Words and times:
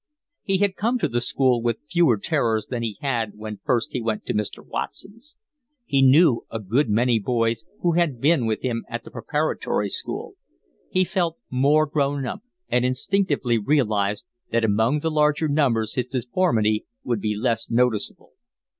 He 0.41 0.57
had 0.57 0.75
come 0.77 0.97
to 0.97 1.07
the 1.07 1.21
school 1.21 1.61
with 1.61 1.77
fewer 1.87 2.17
terrors 2.17 2.65
than 2.65 2.81
he 2.81 2.97
had 3.01 3.33
when 3.37 3.59
first 3.63 3.91
he 3.93 4.01
went 4.01 4.25
to 4.25 4.33
Mr. 4.33 4.65
Watson's. 4.65 5.35
He 5.85 6.01
knew 6.01 6.43
a 6.49 6.57
good 6.59 6.89
many 6.89 7.19
boys 7.19 7.65
who 7.81 7.91
had 7.91 8.19
been 8.19 8.47
with 8.47 8.63
him 8.63 8.83
at 8.89 9.03
the 9.03 9.11
preparatory 9.11 9.89
school. 9.89 10.33
He 10.89 11.03
felt 11.03 11.37
more 11.51 11.85
grownup, 11.85 12.41
and 12.67 12.83
instinctively 12.83 13.59
realised 13.59 14.25
that 14.49 14.65
among 14.65 15.01
the 15.01 15.11
larger 15.11 15.47
numbers 15.47 15.93
his 15.93 16.07
deformity 16.07 16.87
would 17.03 17.21
be 17.21 17.35
less 17.35 17.69
noticeable. 17.69 18.31